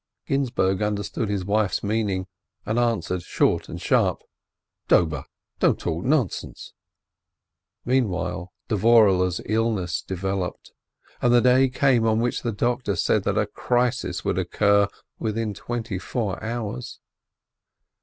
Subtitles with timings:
[0.25, 2.25] Ginzburg understood his wife's meaning,
[2.65, 4.23] and answer ed short and sharp:
[4.87, 5.25] "Dobe,
[5.59, 6.73] don't talk nonsense."
[7.85, 10.71] Meanwhile Dvorehle's illness developed,
[11.21, 14.87] and the day came on which the doctor said that a crisis would occur
[15.19, 16.99] within twenty four hours.